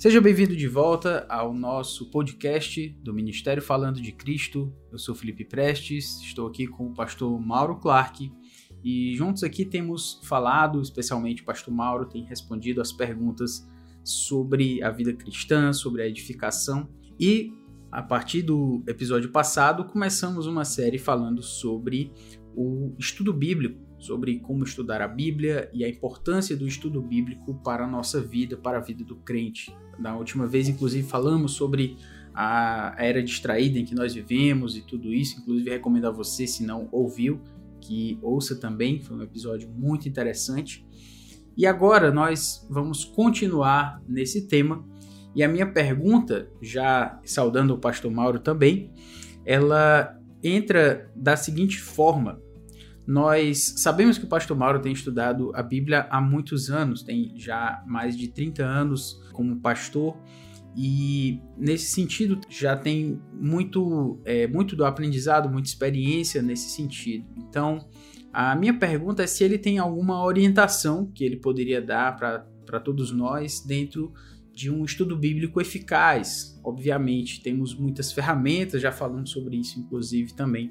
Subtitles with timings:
[0.00, 4.72] Seja bem-vindo de volta ao nosso podcast do Ministério Falando de Cristo.
[4.90, 8.32] Eu sou Felipe Prestes, estou aqui com o pastor Mauro Clark
[8.82, 13.68] e juntos aqui temos falado, especialmente o pastor Mauro tem respondido as perguntas
[14.02, 16.88] sobre a vida cristã, sobre a edificação
[17.20, 17.52] e
[17.92, 22.10] a partir do episódio passado começamos uma série falando sobre
[22.56, 27.84] o estudo bíblico sobre como estudar a Bíblia e a importância do estudo bíblico para
[27.84, 29.76] a nossa vida, para a vida do crente.
[29.98, 31.98] Na última vez, inclusive, falamos sobre
[32.34, 35.38] a era distraída em que nós vivemos e tudo isso.
[35.38, 37.40] Inclusive, recomendo a você, se não ouviu,
[37.78, 39.00] que ouça também.
[39.00, 40.86] Foi um episódio muito interessante.
[41.56, 44.82] E agora nós vamos continuar nesse tema.
[45.34, 48.90] E a minha pergunta, já saudando o pastor Mauro também,
[49.44, 52.40] ela entra da seguinte forma:
[53.10, 57.82] nós sabemos que o pastor Mauro tem estudado a Bíblia há muitos anos, tem já
[57.84, 60.16] mais de 30 anos como pastor,
[60.76, 67.26] e nesse sentido já tem muito, é, muito do aprendizado, muita experiência nesse sentido.
[67.36, 67.84] Então,
[68.32, 73.10] a minha pergunta é se ele tem alguma orientação que ele poderia dar para todos
[73.10, 74.12] nós dentro
[74.54, 76.60] de um estudo bíblico eficaz.
[76.62, 80.70] Obviamente, temos muitas ferramentas, já falamos sobre isso, inclusive, também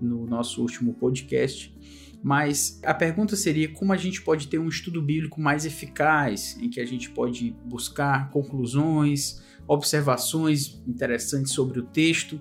[0.00, 1.74] no nosso último podcast.
[2.22, 6.68] Mas a pergunta seria como a gente pode ter um estudo bíblico mais eficaz, em
[6.68, 12.40] que a gente pode buscar conclusões, observações interessantes sobre o texto.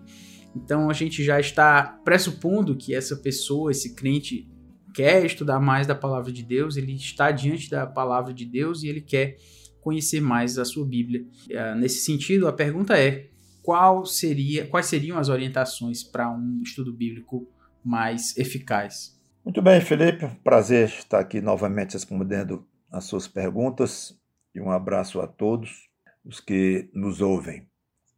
[0.55, 4.49] Então a gente já está pressupondo que essa pessoa, esse crente,
[4.93, 8.87] quer estudar mais da palavra de Deus, ele está diante da palavra de Deus e
[8.87, 9.37] ele quer
[9.79, 11.25] conhecer mais a sua Bíblia.
[11.55, 13.29] Ah, nesse sentido, a pergunta é:
[13.69, 17.47] qual seria, quais seriam as orientações para um estudo bíblico
[17.85, 19.15] mais eficaz?
[19.45, 20.27] Muito bem, Felipe.
[20.43, 24.19] Prazer estar aqui novamente respondendo as suas perguntas
[24.55, 25.87] e um abraço a todos
[26.25, 27.67] os que nos ouvem.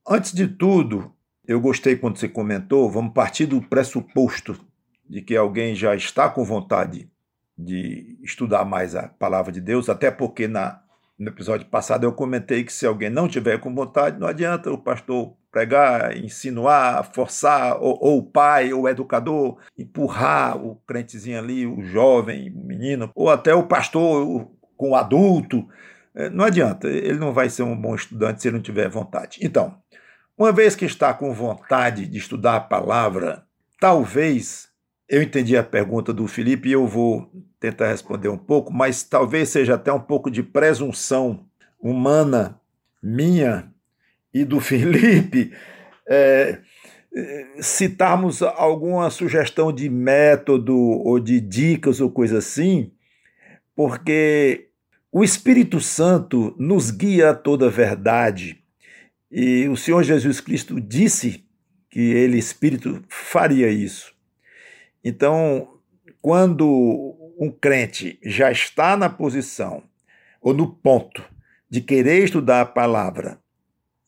[0.08, 1.14] Antes de tudo,
[1.46, 4.58] eu gostei quando você comentou, vamos partir do pressuposto
[5.10, 7.12] de que alguém já está com vontade
[7.58, 10.82] de estudar mais a palavra de Deus, até porque na,
[11.20, 14.78] no episódio passado eu comentei que se alguém não tiver com vontade, não adianta o
[14.78, 21.68] pastor pregar, insinuar, forçar, ou, ou, o pai, ou o educador, empurrar o crentezinho ali,
[21.68, 24.48] o jovem, o menino, ou até o pastor
[24.78, 25.68] com o adulto.
[26.16, 29.40] É, não adianta, ele não vai ser um bom estudante se ele não tiver vontade.
[29.42, 29.76] Então,
[30.38, 33.44] uma vez que está com vontade de estudar a palavra,
[33.80, 34.70] talvez,
[35.08, 37.30] eu entendi a pergunta do Felipe e eu vou
[37.60, 41.46] tentar responder um pouco, mas talvez seja até um pouco de presunção
[41.80, 42.60] humana
[43.04, 43.72] minha
[44.34, 45.52] e do Felipe,
[46.08, 46.60] é,
[47.60, 52.92] citarmos alguma sugestão de método ou de dicas ou coisa assim,
[53.76, 54.70] porque
[55.12, 58.64] o Espírito Santo nos guia a toda a verdade.
[59.30, 61.46] E o Senhor Jesus Cristo disse
[61.90, 64.14] que ele, Espírito, faria isso.
[65.04, 65.80] Então,
[66.22, 69.84] quando um crente já está na posição
[70.42, 71.24] ou no ponto
[71.70, 73.40] de querer estudar a palavra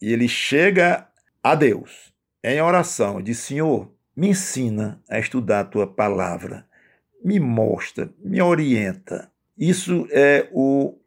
[0.03, 1.07] e ele chega
[1.41, 6.65] a Deus em oração diz: Senhor, me ensina a estudar a tua palavra,
[7.23, 9.31] me mostra, me orienta.
[9.57, 10.97] Isso é o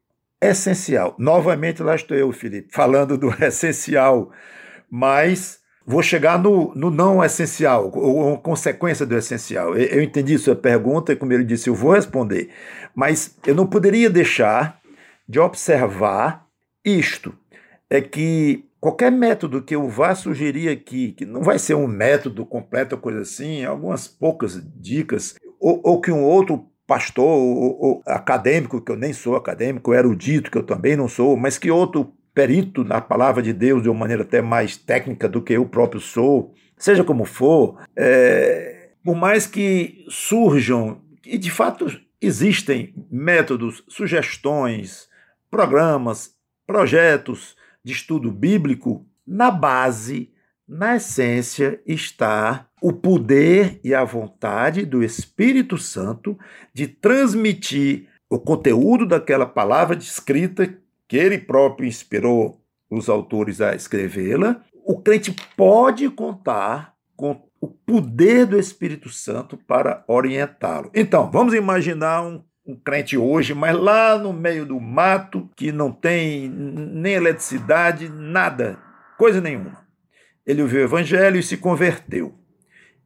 [0.41, 1.15] essencial.
[1.19, 4.33] Novamente, lá estou eu, Felipe, falando do essencial,
[4.91, 9.77] mas vou chegar no, no não essencial, ou consequência do essencial.
[9.77, 12.51] Eu, eu entendi sua pergunta e, como ele disse, eu vou responder,
[12.95, 14.81] mas eu não poderia deixar
[15.29, 16.47] de observar
[16.83, 17.37] isto:
[17.91, 22.47] é que qualquer método que eu vá sugerir aqui, que não vai ser um método
[22.47, 28.81] completo coisa assim, algumas poucas dicas, ou, ou que um outro pastor ou, ou, acadêmico,
[28.81, 32.85] que eu nem sou acadêmico, erudito, que eu também não sou, mas que outro perito
[32.85, 36.55] na palavra de Deus de uma maneira até mais técnica do que eu próprio sou,
[36.79, 41.87] seja como for, é, por mais que surjam, e de fato
[42.21, 45.09] existem métodos, sugestões,
[45.51, 47.57] programas, projetos,
[47.87, 50.33] de estudo bíblico, na base,
[50.67, 56.37] na essência, está o poder e a vontade do Espírito Santo
[56.75, 62.61] de transmitir o conteúdo daquela palavra escrita que ele próprio inspirou
[62.91, 64.65] os autores a escrevê-la.
[64.85, 70.91] O crente pode contar com o poder do Espírito Santo para orientá-lo.
[70.93, 75.93] Então, vamos imaginar um um crente hoje, mas lá no meio do mato, que não
[75.93, 78.79] tem nem eletricidade, nada,
[79.17, 79.87] coisa nenhuma.
[80.45, 82.35] Ele ouviu o evangelho e se converteu.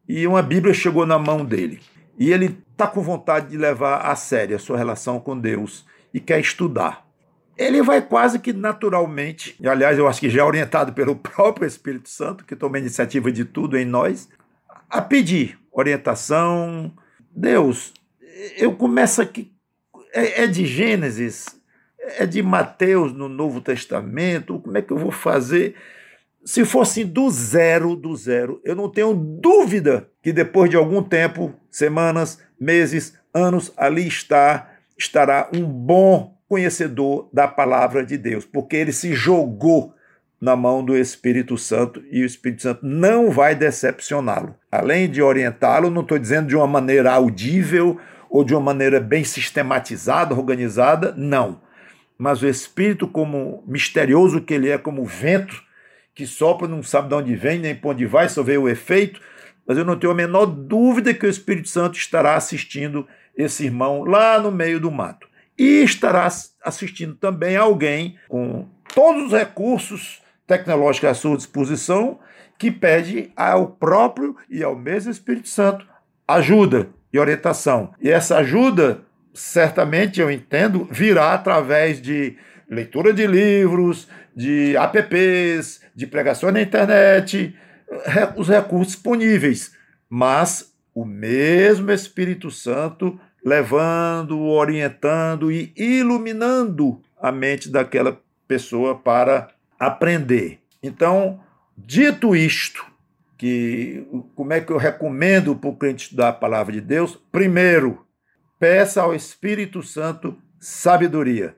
[0.08, 1.80] E uma Bíblia chegou na mão dele.
[2.18, 6.20] E ele está com vontade de levar a sério a sua relação com Deus e
[6.20, 7.06] quer estudar.
[7.56, 12.08] ele vai quase que naturalmente, e aliás, eu acho que já orientado pelo próprio Espírito
[12.08, 14.28] Santo, que toma a iniciativa de tudo em nós,
[14.88, 16.92] a pedir orientação.
[17.30, 17.92] Deus,
[18.56, 19.52] eu começo aqui,
[20.12, 21.46] é, é de Gênesis,
[22.18, 25.74] é de Mateus no Novo Testamento, como é que eu vou fazer?
[26.44, 31.54] Se fosse do zero, do zero, eu não tenho dúvida que depois de algum tempo,
[31.70, 38.92] semanas, meses, anos, ali está, estará um bom conhecedor da palavra de Deus, porque ele
[38.92, 39.94] se jogou
[40.40, 44.54] na mão do Espírito Santo e o Espírito Santo não vai decepcioná-lo.
[44.72, 47.98] Além de orientá-lo, não estou dizendo de uma maneira audível
[48.30, 51.60] ou de uma maneira bem sistematizada, organizada, não.
[52.16, 55.60] Mas o Espírito, como misterioso que ele é, como vento
[56.14, 59.20] que sopra, não sabe de onde vem nem para onde vai, só vê o efeito.
[59.66, 63.06] Mas eu não tenho a menor dúvida que o Espírito Santo estará assistindo
[63.36, 65.28] esse irmão lá no meio do mato.
[65.58, 66.28] E estará
[66.62, 72.20] assistindo também alguém com todos os recursos tecnológicos à sua disposição
[72.58, 75.86] que pede ao próprio e ao mesmo Espírito Santo
[76.28, 77.92] ajuda e orientação.
[78.00, 79.02] E essa ajuda,
[79.34, 82.36] certamente eu entendo, virá através de
[82.68, 87.54] leitura de livros, de apps, de pregação na internet,
[88.36, 89.72] os recursos disponíveis,
[90.08, 99.48] mas o mesmo Espírito Santo levando, orientando e iluminando a mente daquela pessoa para
[99.78, 100.58] aprender.
[100.82, 101.40] Então,
[101.76, 102.84] dito isto,
[103.40, 104.06] que
[104.36, 107.16] como é que eu recomendo para o crente estudar a palavra de Deus?
[107.32, 108.06] Primeiro,
[108.58, 111.56] peça ao Espírito Santo sabedoria,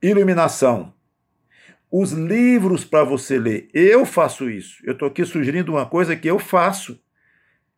[0.00, 0.94] iluminação,
[1.92, 3.68] os livros para você ler.
[3.74, 4.78] Eu faço isso.
[4.82, 6.98] Eu estou aqui sugerindo uma coisa que eu faço.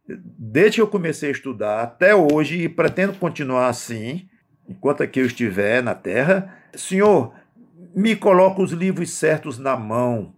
[0.07, 4.29] Desde que eu comecei a estudar até hoje e pretendo continuar assim,
[4.69, 7.35] enquanto aqui eu estiver na Terra, Senhor,
[7.93, 10.33] me coloca os livros certos na mão.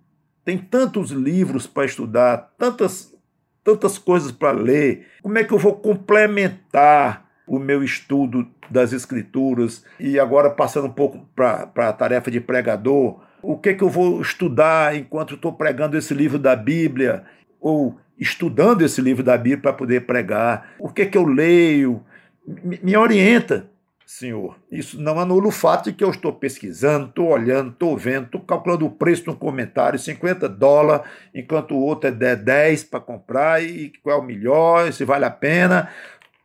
[0.45, 3.15] Tem tantos livros para estudar, tantas,
[3.63, 5.07] tantas coisas para ler.
[5.23, 9.85] Como é que eu vou complementar o meu estudo das Escrituras?
[10.01, 13.89] E agora, passando um pouco para a tarefa de pregador, o que, é que eu
[13.89, 17.25] vou estudar enquanto estou pregando esse livro da Bíblia?
[17.61, 20.75] Ou estudando esse livro da Bíblia para poder pregar?
[20.79, 22.03] O que, é que eu leio?
[22.47, 23.71] Me, me orienta,
[24.19, 24.59] Senhor.
[24.71, 28.43] Isso não anula o fato de que eu estou pesquisando, estou olhando, estou vendo, estou
[28.43, 33.91] calculando o preço no comentário, 50 dólares, enquanto o outro é 10 para comprar, e
[34.03, 35.89] qual é o melhor, se vale a pena.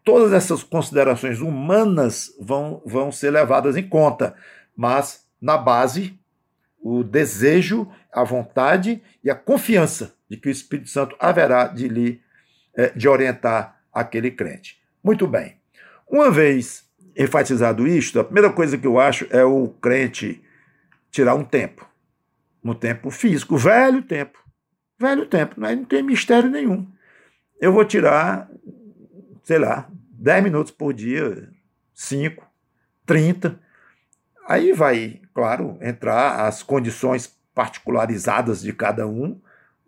[0.06, 4.34] Todas essas considerações humanas vão, vão ser levadas em conta,
[4.74, 6.18] mas na base
[6.82, 12.22] o desejo, a vontade e a confiança de que o Espírito Santo haverá de lhe
[12.78, 14.80] é, de orientar aquele crente.
[15.04, 15.58] Muito bem.
[16.10, 16.87] Uma vez
[17.18, 20.42] enfatizado isto, a primeira coisa que eu acho é o crente
[21.10, 21.88] tirar um tempo,
[22.64, 24.40] um tempo físico, velho tempo,
[25.00, 26.88] velho tempo, não tem mistério nenhum.
[27.60, 28.50] Eu vou tirar,
[29.44, 31.50] sei lá, 10 minutos por dia,
[31.94, 32.46] 5,
[33.06, 33.60] 30,
[34.48, 39.38] Aí vai, claro, entrar as condições particularizadas de cada um,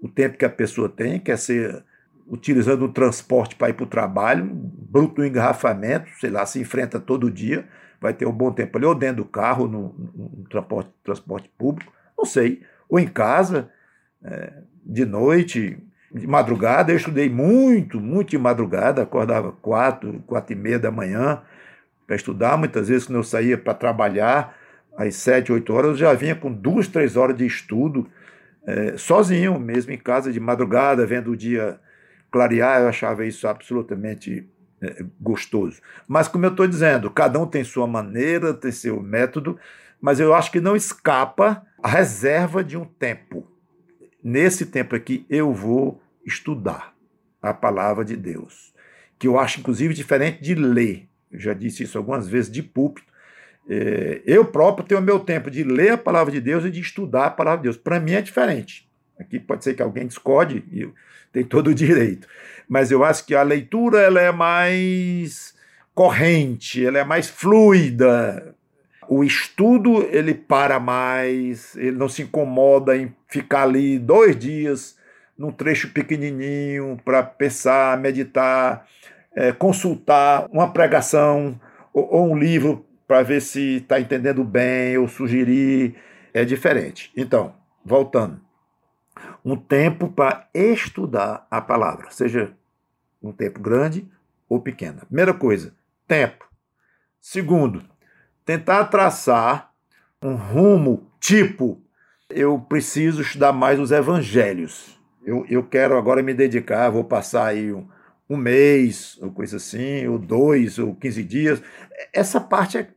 [0.01, 1.85] o tempo que a pessoa tem, quer ser
[2.29, 7.31] utilizando o transporte para ir para o trabalho, bruto engarrafamento, sei lá, se enfrenta todo
[7.31, 7.67] dia,
[7.99, 11.91] vai ter um bom tempo ali, ou dentro do carro, no, no transporte, transporte público,
[12.17, 13.69] não sei, ou em casa,
[14.23, 14.53] é,
[14.85, 15.77] de noite,
[16.13, 21.41] de madrugada, eu estudei muito, muito de madrugada, acordava quatro, quatro e meia da manhã,
[22.07, 22.57] para estudar.
[22.57, 24.57] Muitas vezes, quando eu saía para trabalhar,
[24.97, 28.09] às sete, oito horas, eu já vinha com duas, três horas de estudo,
[28.65, 31.79] é, sozinho, mesmo em casa, de madrugada, vendo o dia
[32.31, 32.81] clarear.
[32.81, 34.47] Eu achava isso absolutamente
[34.81, 35.81] é, gostoso.
[36.07, 39.57] Mas, como eu estou dizendo, cada um tem sua maneira, tem seu método,
[40.01, 43.47] mas eu acho que não escapa a reserva de um tempo.
[44.23, 46.93] Nesse tempo aqui, eu vou estudar
[47.41, 48.73] a palavra de Deus,
[49.17, 53.07] que eu acho, inclusive, diferente de ler eu já disse isso algumas vezes de púlpito.
[53.69, 56.79] É, eu próprio tenho o meu tempo de ler a palavra de Deus e de
[56.79, 57.77] estudar a palavra de Deus.
[57.77, 58.89] Para mim é diferente.
[59.19, 60.63] Aqui pode ser que alguém discorde
[61.31, 62.27] tem todo o direito.
[62.67, 65.53] Mas eu acho que a leitura ela é mais
[65.93, 68.55] corrente, ela é mais fluida.
[69.07, 74.97] O estudo ele para mais, ele não se incomoda em ficar ali dois dias
[75.37, 78.85] num trecho pequenininho para pensar, meditar
[79.35, 81.59] é, consultar uma pregação
[81.93, 85.95] ou, ou um livro para ver se está entendendo bem ou sugerir.
[86.33, 87.11] É diferente.
[87.15, 88.39] Então, voltando.
[89.43, 92.53] Um tempo para estudar a palavra, seja
[93.21, 94.09] um tempo grande
[94.47, 95.05] ou pequeno.
[95.05, 95.73] Primeira coisa,
[96.07, 96.47] tempo.
[97.21, 97.83] Segundo,
[98.45, 99.71] tentar traçar
[100.21, 101.81] um rumo tipo,
[102.29, 104.99] eu preciso estudar mais os evangelhos.
[105.25, 107.87] Eu, eu quero agora me dedicar, vou passar aí um,
[108.29, 111.61] um mês, ou coisa assim, ou dois, ou quinze dias.
[112.13, 112.87] Essa parte é,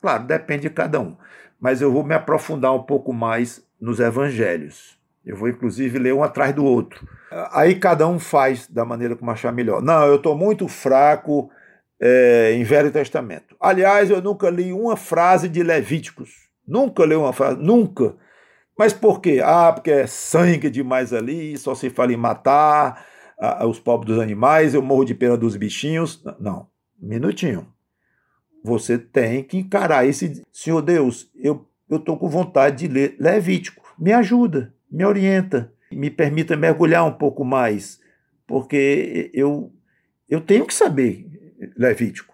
[0.00, 1.16] claro, depende de cada um.
[1.58, 4.99] Mas eu vou me aprofundar um pouco mais nos evangelhos.
[5.24, 7.06] Eu vou, inclusive, ler um atrás do outro.
[7.52, 9.82] Aí cada um faz da maneira como achar melhor.
[9.82, 11.50] Não, eu estou muito fraco
[12.00, 13.54] é, em Velho Testamento.
[13.60, 16.48] Aliás, eu nunca li uma frase de Levíticos.
[16.66, 18.14] Nunca li uma frase, nunca.
[18.78, 19.40] Mas por quê?
[19.44, 23.04] Ah, porque é sangue demais ali, só se fala em matar
[23.38, 26.24] ah, os pobres dos animais, eu morro de pena dos bichinhos.
[26.40, 26.66] Não,
[26.98, 27.66] minutinho.
[28.64, 30.42] Você tem que encarar esse.
[30.52, 33.82] Senhor Deus, eu estou com vontade de ler Levítico.
[33.98, 38.00] Me ajuda me orienta, me permita mergulhar um pouco mais,
[38.46, 39.72] porque eu,
[40.28, 41.26] eu tenho que saber
[41.76, 42.30] Levítico.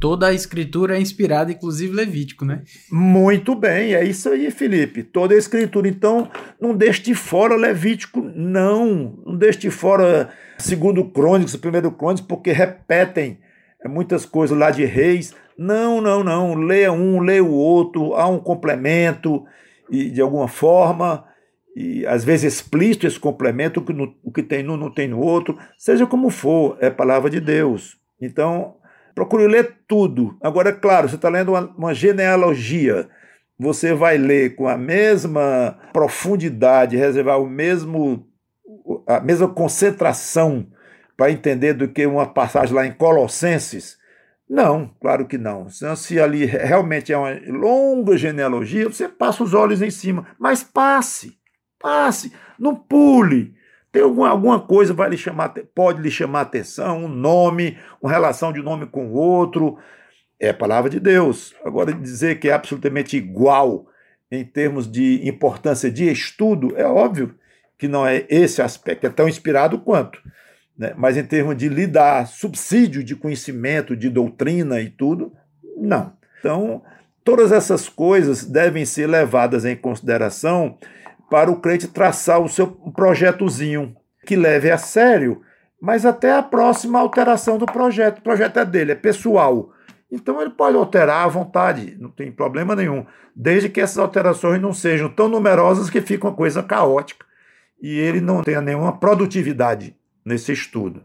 [0.00, 2.62] Toda a escritura é inspirada, inclusive Levítico, né?
[2.90, 5.02] Muito bem, é isso aí, Felipe.
[5.02, 5.86] Toda a escritura.
[5.86, 6.30] Então,
[6.60, 9.22] não deixe de fora Levítico, não.
[9.24, 13.38] Não deixe de fora segundo Crônicos, primeiro Crônicos, porque repetem
[13.84, 15.34] muitas coisas lá de reis.
[15.58, 16.54] Não, não, não.
[16.54, 19.44] Leia um, leia o outro, há um complemento,
[19.90, 21.24] e de alguma forma
[21.74, 25.08] e às vezes explícito esse complemento, o que, no, o que tem num não tem
[25.08, 27.98] no outro, seja como for, é palavra de Deus.
[28.20, 28.76] Então,
[29.14, 30.36] procure ler tudo.
[30.40, 33.08] Agora, é claro, você está lendo uma, uma genealogia,
[33.58, 38.26] você vai ler com a mesma profundidade, reservar o mesmo,
[39.06, 40.66] a mesma concentração
[41.16, 43.96] para entender do que uma passagem lá em Colossenses?
[44.48, 45.68] Não, claro que não.
[45.70, 51.40] Se ali realmente é uma longa genealogia, você passa os olhos em cima, mas passe.
[51.82, 53.54] Passe, não pule.
[53.90, 58.52] Tem alguma, alguma coisa vai lhe chamar, pode lhe chamar atenção, um nome, uma relação
[58.52, 59.76] de nome com outro.
[60.40, 61.54] É a palavra de Deus.
[61.64, 63.86] Agora, dizer que é absolutamente igual
[64.30, 67.34] em termos de importância de estudo, é óbvio
[67.78, 70.18] que não é esse aspecto, é tão inspirado quanto.
[70.78, 70.94] Né?
[70.96, 75.32] Mas em termos de lhe dar subsídio de conhecimento, de doutrina e tudo,
[75.76, 76.14] não.
[76.38, 76.82] Então,
[77.22, 80.78] todas essas coisas devem ser levadas em consideração
[81.32, 83.96] para o crente traçar o seu projetozinho
[84.26, 85.40] que leve a sério,
[85.80, 88.18] mas até a próxima alteração do projeto.
[88.18, 89.72] O projeto é dele, é pessoal.
[90.10, 94.74] Então ele pode alterar à vontade, não tem problema nenhum, desde que essas alterações não
[94.74, 97.24] sejam tão numerosas que fica uma coisa caótica
[97.80, 101.02] e ele não tenha nenhuma produtividade nesse estudo.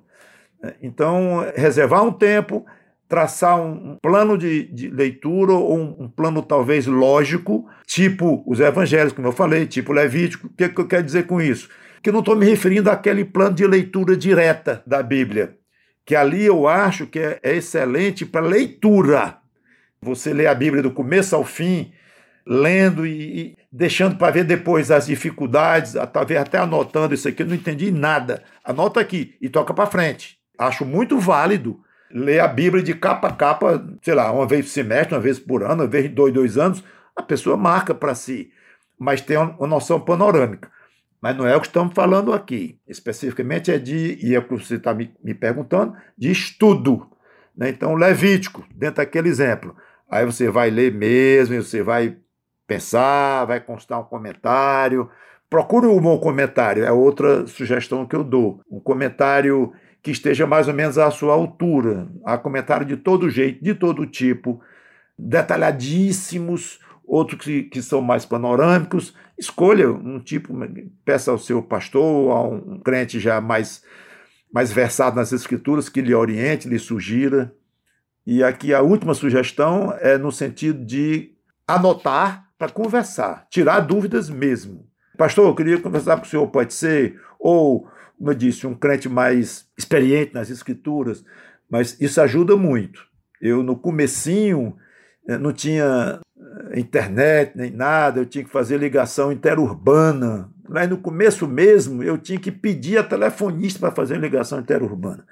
[0.81, 2.65] Então, reservar um tempo,
[3.07, 9.13] traçar um plano de, de leitura ou um, um, plano talvez lógico, tipo os evangelhos,
[9.13, 10.47] como eu falei, tipo Levítico.
[10.47, 11.69] O que, que eu quero dizer com isso?
[12.01, 15.55] Que eu não estou me referindo àquele plano de leitura direta da Bíblia,
[16.05, 19.37] que ali eu acho que é, é excelente para leitura.
[20.01, 21.91] Você lê a Bíblia do começo ao fim,
[22.45, 27.47] lendo e, e deixando para ver depois as dificuldades, talvez até anotando isso aqui, eu
[27.47, 28.43] não entendi nada.
[28.63, 30.37] Anota aqui e toca para frente.
[30.57, 31.79] Acho muito válido
[32.11, 35.39] ler a Bíblia de capa a capa, sei lá, uma vez por semestre, uma vez
[35.39, 36.83] por ano, uma vez dois, dois anos,
[37.15, 38.51] a pessoa marca para si,
[38.97, 40.71] mas tem uma noção panorâmica.
[41.21, 42.79] Mas não é o que estamos falando aqui.
[42.87, 47.07] Especificamente é de, e é o que você está me, me perguntando, de estudo.
[47.55, 47.69] Né?
[47.69, 49.75] Então, Levítico, dentro daquele exemplo.
[50.09, 52.17] Aí você vai ler mesmo, você vai
[52.67, 55.09] pensar, vai constar um comentário.
[55.49, 58.61] Procure um bom comentário, é outra sugestão que eu dou.
[58.69, 59.73] Um comentário
[60.07, 62.07] que esteja mais ou menos à sua altura.
[62.23, 64.61] Há comentário de todo jeito, de todo tipo,
[65.19, 69.13] detalhadíssimos, outros que, que são mais panorâmicos.
[69.37, 70.53] Escolha um tipo,
[71.03, 73.83] peça ao seu pastor, a um crente já mais,
[74.49, 77.53] mais versado nas escrituras, que lhe oriente, lhe sugira.
[78.25, 81.33] E aqui a última sugestão é no sentido de
[81.67, 84.87] anotar para conversar, tirar dúvidas mesmo.
[85.17, 87.19] Pastor, eu queria conversar com o senhor, pode ser?
[87.37, 91.23] Ou como eu disse, um crente mais experiente nas escrituras,
[91.69, 93.05] mas isso ajuda muito.
[93.41, 94.75] Eu, no comecinho,
[95.27, 96.19] eh, não tinha
[96.71, 100.49] eh, internet nem nada, eu tinha que fazer ligação interurbana.
[100.67, 105.23] Mas no começo mesmo, eu tinha que pedir a telefonista para fazer ligação interurbana.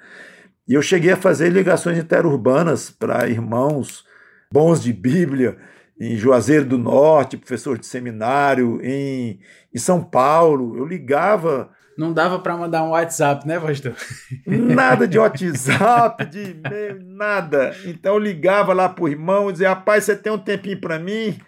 [0.68, 4.04] E eu cheguei a fazer ligações interurbanas para irmãos
[4.50, 5.58] bons de Bíblia,
[5.98, 9.40] em Juazeiro do Norte, professor de seminário, em,
[9.74, 10.76] em São Paulo.
[10.76, 13.94] Eu ligava não dava para mandar um WhatsApp, né, pastor?
[14.46, 17.74] Nada de WhatsApp, de e-mail, nada.
[17.86, 21.38] Então ligava lá pro irmão e dizia: rapaz, você tem um tempinho para mim?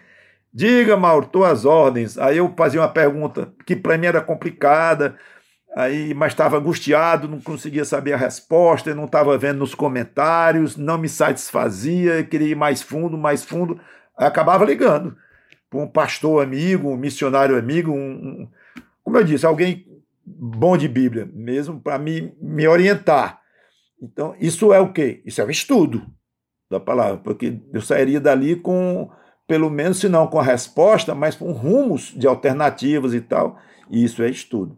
[0.51, 2.17] Diga, Mauro, tuas ordens.
[2.17, 5.15] Aí eu fazia uma pergunta que para mim era complicada,
[5.75, 10.97] aí, mas estava angustiado, não conseguia saber a resposta, não estava vendo nos comentários, não
[10.97, 13.79] me satisfazia, queria ir mais fundo, mais fundo.
[14.17, 15.15] Aí acabava ligando.
[15.69, 18.47] para um pastor amigo, um missionário amigo, um, um,
[19.03, 19.85] como eu disse, alguém
[20.37, 23.41] bom de Bíblia, mesmo para me, me orientar.
[24.01, 25.21] Então, isso é o quê?
[25.25, 26.05] Isso é um estudo
[26.69, 29.09] da palavra, porque eu sairia dali com,
[29.47, 33.57] pelo menos, se não com a resposta, mas com rumos de alternativas e tal,
[33.89, 34.77] e isso é estudo.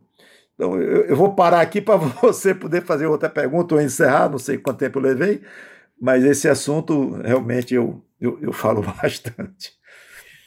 [0.55, 4.37] Então, eu, eu vou parar aqui para você poder fazer outra pergunta ou encerrar, não
[4.37, 5.41] sei quanto tempo eu levei,
[5.99, 9.80] mas esse assunto realmente eu, eu, eu falo bastante.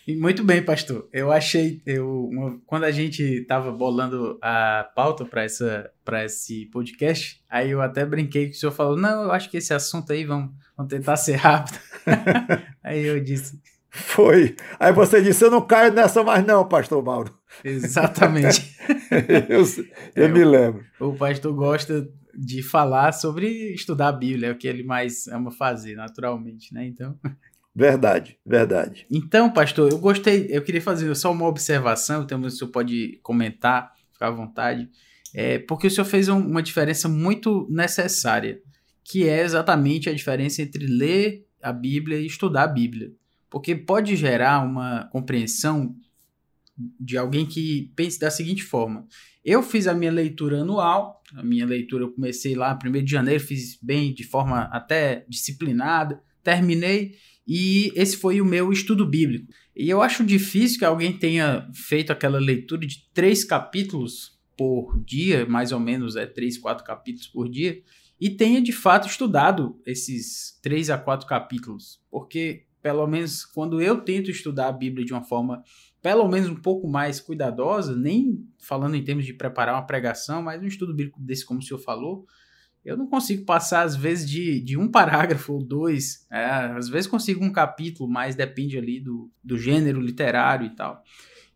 [0.08, 1.08] Muito bem, pastor.
[1.12, 6.66] Eu achei, eu, uma, quando a gente estava bolando a pauta para essa para esse
[6.66, 10.12] podcast, aí eu até brinquei que o senhor falou: "Não, eu acho que esse assunto
[10.12, 11.78] aí vamos, vamos tentar ser rápido".
[12.84, 13.58] aí eu disse:
[13.88, 14.54] "Foi".
[14.78, 17.34] Aí você disse: "Eu não caio nessa mais não, pastor Mauro".
[17.64, 18.76] Exatamente.
[19.48, 19.64] eu
[20.14, 20.84] eu é, me lembro.
[21.00, 22.06] O, o pastor gosta
[22.36, 26.84] de falar sobre estudar a Bíblia, é o que ele mais ama fazer, naturalmente, né?
[26.86, 27.18] Então,
[27.74, 29.04] Verdade, verdade.
[29.10, 33.92] Então, pastor, eu gostei, eu queria fazer só uma observação, então o senhor pode comentar,
[34.12, 34.88] ficar à vontade,
[35.34, 38.60] é, porque o senhor fez um, uma diferença muito necessária,
[39.02, 43.12] que é exatamente a diferença entre ler a Bíblia e estudar a Bíblia.
[43.50, 45.96] Porque pode gerar uma compreensão
[46.98, 49.06] de alguém que pense da seguinte forma:
[49.44, 53.42] eu fiz a minha leitura anual, a minha leitura eu comecei lá 1 de janeiro,
[53.42, 59.52] fiz bem de forma até disciplinada, terminei e esse foi o meu estudo bíblico.
[59.76, 65.44] E eu acho difícil que alguém tenha feito aquela leitura de três capítulos por dia,
[65.46, 67.82] mais ou menos, é três, quatro capítulos por dia,
[68.20, 72.00] e tenha de fato estudado esses três a quatro capítulos.
[72.10, 75.62] Porque, pelo menos, quando eu tento estudar a Bíblia de uma forma,
[76.00, 80.62] pelo menos um pouco mais cuidadosa, nem falando em termos de preparar uma pregação, mas
[80.62, 82.26] um estudo bíblico desse, como o senhor falou,
[82.84, 86.26] eu não consigo passar, às vezes, de, de um parágrafo ou dois.
[86.30, 91.02] É, às vezes consigo um capítulo, mas depende ali do, do gênero literário e tal.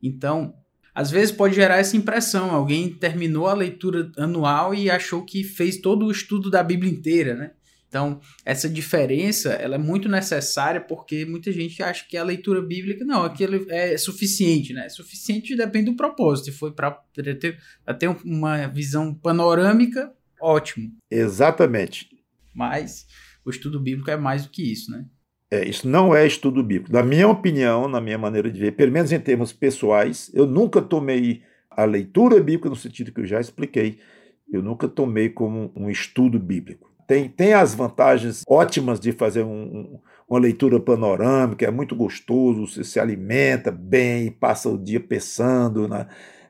[0.02, 0.54] Então,
[0.94, 2.50] às vezes pode gerar essa impressão.
[2.50, 7.34] Alguém terminou a leitura anual e achou que fez todo o estudo da Bíblia inteira,
[7.34, 7.50] né?
[7.88, 13.02] Então, essa diferença ela é muito necessária porque muita gente acha que a leitura bíblica,
[13.02, 14.88] não, aquilo é suficiente, né?
[14.90, 16.46] Suficiente depende do propósito.
[16.46, 17.58] Se foi para ter,
[17.98, 20.92] ter uma visão panorâmica, ótimo.
[21.10, 22.08] Exatamente.
[22.54, 23.06] Mas
[23.44, 25.04] o estudo bíblico é mais do que isso, né?
[25.50, 26.92] É, isso não é estudo bíblico.
[26.92, 30.82] Na minha opinião, na minha maneira de ver, pelo menos em termos pessoais, eu nunca
[30.82, 33.98] tomei a leitura bíblica no sentido que eu já expliquei,
[34.52, 36.90] eu nunca tomei como um estudo bíblico.
[37.06, 42.66] Tem, tem as vantagens ótimas de fazer um, um, uma leitura panorâmica, é muito gostoso,
[42.66, 46.06] você se alimenta bem, passa o dia pensando na,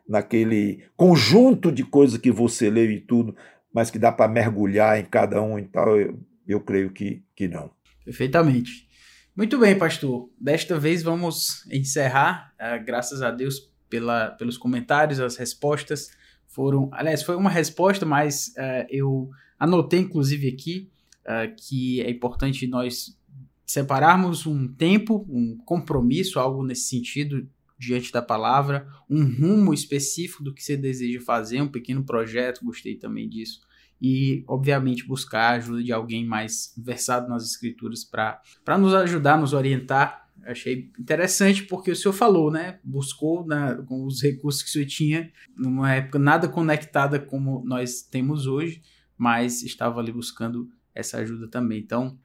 [0.09, 3.37] naquele conjunto de coisas que você leu e tudo
[3.79, 7.47] mas que dá para mergulhar em cada um e tal, eu, eu creio que, que
[7.47, 7.71] não.
[8.05, 8.89] Perfeitamente.
[9.37, 10.29] Muito bem, pastor.
[10.37, 16.11] Desta vez vamos encerrar, uh, graças a Deus pela, pelos comentários, as respostas
[16.49, 16.91] foram.
[16.93, 23.17] Aliás, foi uma resposta, mas uh, eu anotei inclusive aqui uh, que é importante nós
[23.65, 30.53] separarmos um tempo, um compromisso, algo nesse sentido, diante da palavra, um rumo específico do
[30.53, 33.68] que você deseja fazer, um pequeno projeto, gostei também disso
[34.01, 39.53] e, obviamente, buscar a ajuda de alguém mais versado nas escrituras para nos ajudar, nos
[39.53, 40.29] orientar.
[40.45, 42.79] Achei interessante porque o senhor falou, né?
[42.85, 48.03] Buscou na, com os recursos que o senhor tinha, numa época nada conectada como nós
[48.03, 48.81] temos hoje,
[49.17, 51.81] mas estava ali buscando essa ajuda também.
[51.81, 52.17] Então,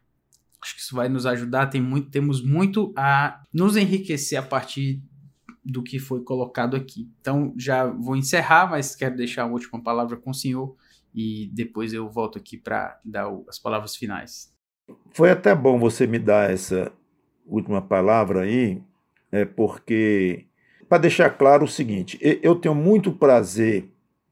[0.61, 1.67] acho que isso vai nos ajudar.
[1.67, 5.01] Tem muito, temos muito a nos enriquecer a partir
[5.65, 7.09] do que foi colocado aqui.
[7.19, 10.75] Então, já vou encerrar, mas quero deixar a última palavra com o senhor
[11.13, 14.51] e depois eu volto aqui para dar as palavras finais.
[15.11, 16.91] Foi até bom você me dar essa
[17.45, 18.81] última palavra aí,
[19.31, 20.45] é porque
[20.89, 23.89] para deixar claro o seguinte, eu tenho muito prazer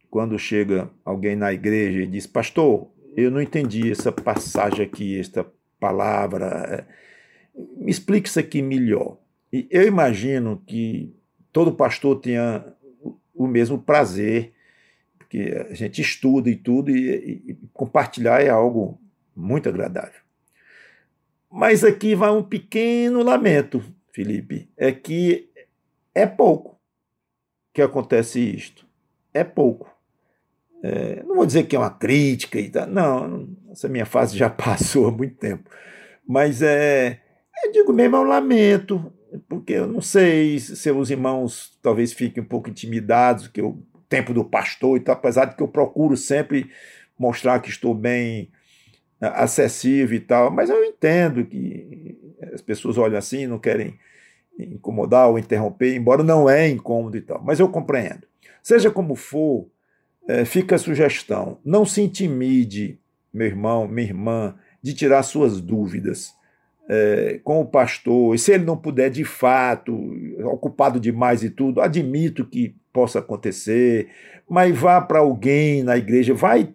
[0.10, 5.46] quando chega alguém na igreja e diz, pastor, eu não entendi essa passagem aqui, esta
[5.80, 6.86] palavra, é,
[7.78, 9.17] me explique isso aqui melhor.
[9.52, 11.13] E eu imagino que
[11.52, 12.63] todo pastor tenha
[13.34, 14.54] o mesmo prazer
[15.32, 19.00] que a gente estuda e tudo, e, e compartilhar é algo
[19.34, 20.20] muito agradável.
[21.50, 25.50] Mas aqui vai um pequeno lamento, Felipe, é que
[26.13, 26.78] é pouco
[27.74, 28.86] que acontece isto.
[29.34, 29.89] É pouco.
[30.84, 34.50] É, não vou dizer que é uma crítica e tal, não, essa minha fase já
[34.52, 35.70] passou há muito tempo.
[36.28, 37.22] Mas é,
[37.63, 39.13] eu digo mesmo, é um lamento,
[39.48, 44.34] porque eu não sei se os irmãos talvez fiquem um pouco intimidados, que eu tempo
[44.34, 46.69] do pastor, então, apesar de que eu procuro sempre
[47.17, 48.52] mostrar que estou bem
[49.21, 52.17] né, acessível e tal, mas eu entendo que
[52.54, 53.97] as pessoas olham assim, não querem
[54.60, 58.28] incomodar ou interromper, embora não é incômodo e tal, mas eu compreendo.
[58.62, 59.65] Seja como for,
[60.28, 63.00] é, fica a sugestão: não se intimide,
[63.34, 66.36] meu irmão, minha irmã, de tirar suas dúvidas
[66.89, 68.36] é, com o pastor.
[68.36, 69.94] E se ele não puder, de fato,
[70.46, 74.10] ocupado demais e tudo, admito que possa acontecer,
[74.50, 76.74] mas vá para alguém na igreja, vai,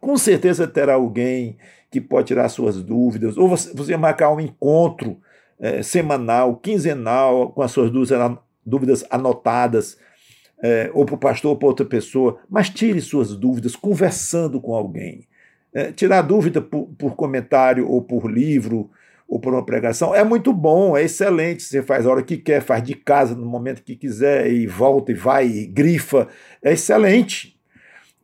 [0.00, 1.56] com certeza terá alguém
[1.90, 5.18] que pode tirar suas dúvidas, ou você, você marcar um encontro
[5.58, 9.98] é, semanal, quinzenal, com as suas dúvidas, anotadas,
[10.62, 14.74] é, ou para o pastor ou para outra pessoa, mas tire suas dúvidas conversando com
[14.74, 15.26] alguém.
[15.72, 18.90] É, tirar dúvida por, por, comentário ou por livro
[19.28, 21.62] ou por uma pregação é muito bom, é excelente.
[21.62, 25.10] Você faz a hora que quer, faz de casa no momento que quiser e volta
[25.10, 26.28] e vai e grifa.
[26.62, 27.56] É excelente.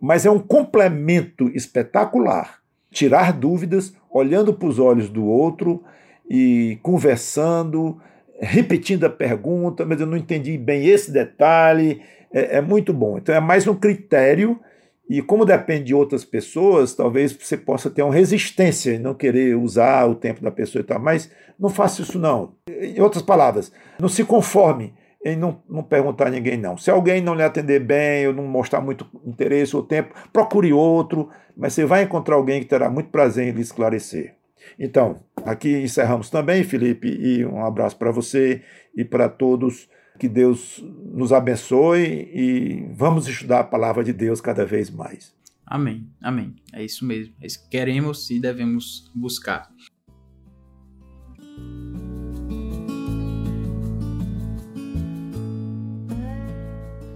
[0.01, 2.61] Mas é um complemento espetacular.
[2.91, 5.83] Tirar dúvidas, olhando para os olhos do outro
[6.29, 8.01] e conversando,
[8.41, 12.01] repetindo a pergunta, mas eu não entendi bem esse detalhe.
[12.33, 13.19] É, é muito bom.
[13.19, 14.61] Então é mais um critério
[15.09, 19.57] e como depende de outras pessoas, talvez você possa ter uma resistência e não querer
[19.57, 22.55] usar o tempo da pessoa e tal, mas não faça isso não.
[22.69, 26.77] Em outras palavras, não se conforme em não, não perguntar a ninguém não.
[26.77, 31.29] Se alguém não lhe atender bem ou não mostrar muito interesse ou tempo, procure outro,
[31.57, 34.35] mas você vai encontrar alguém que terá muito prazer em lhe esclarecer.
[34.79, 38.62] Então, aqui encerramos também, Felipe, e um abraço para você
[38.97, 39.88] e para todos
[40.23, 40.81] que Deus
[41.13, 45.35] nos abençoe e vamos estudar a palavra de Deus cada vez mais.
[45.67, 46.55] Amém, amém.
[46.73, 47.35] É isso mesmo.
[47.41, 49.69] É isso que queremos e devemos buscar.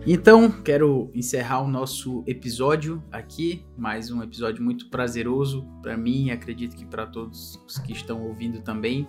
[0.05, 6.75] Então, quero encerrar o nosso episódio aqui, mais um episódio muito prazeroso para mim, acredito
[6.75, 9.07] que para todos os que estão ouvindo também.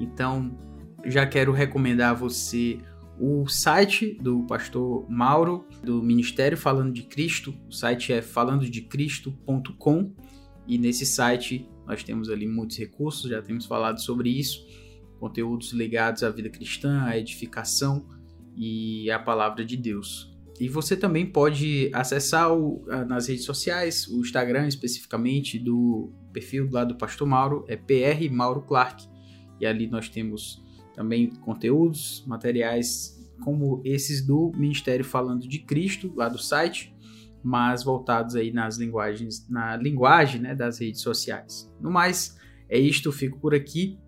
[0.00, 0.50] Então,
[1.04, 2.80] já quero recomendar a você
[3.20, 10.14] o site do pastor Mauro, do Ministério Falando de Cristo, o site é falandodecristo.com
[10.66, 14.66] e nesse site nós temos ali muitos recursos, já temos falado sobre isso,
[15.18, 18.08] conteúdos ligados à vida cristã, à edificação
[18.56, 20.34] e à palavra de Deus.
[20.58, 26.84] E você também pode acessar o, nas redes sociais, o Instagram especificamente do perfil lá
[26.84, 29.04] do Pastor Mauro, é PR Mauro Clark.
[29.60, 30.62] E ali nós temos
[30.94, 36.94] também conteúdos, materiais como esses do Ministério Falando de Cristo, lá do site,
[37.42, 41.72] mas voltados aí nas linguagens, na linguagem né, das redes sociais.
[41.80, 42.36] No mais,
[42.68, 43.98] é isto, fico por aqui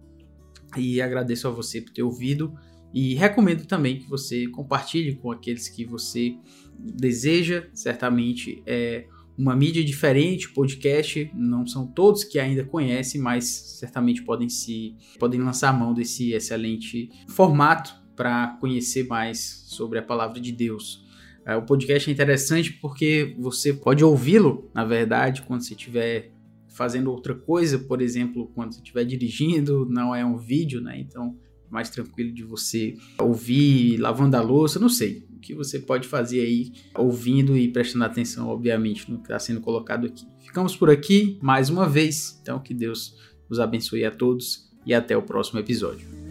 [0.76, 2.54] e agradeço a você por ter ouvido
[2.92, 6.36] e recomendo também que você compartilhe com aqueles que você
[6.78, 14.22] deseja, certamente é uma mídia diferente, podcast, não são todos que ainda conhecem, mas certamente
[14.22, 20.40] podem se podem lançar a mão desse excelente formato para conhecer mais sobre a palavra
[20.40, 21.04] de Deus.
[21.44, 26.32] É, o podcast é interessante porque você pode ouvi-lo, na verdade, quando você estiver
[26.68, 31.00] fazendo outra coisa, por exemplo, quando você estiver dirigindo, não é um vídeo, né?
[31.00, 31.36] Então,
[31.68, 36.72] mais tranquilo de você ouvir lavando a louça, não sei que você pode fazer aí,
[36.94, 40.26] ouvindo e prestando atenção, obviamente, no que está sendo colocado aqui.
[40.40, 43.18] Ficamos por aqui mais uma vez, então que Deus
[43.50, 46.21] nos abençoe a todos e até o próximo episódio.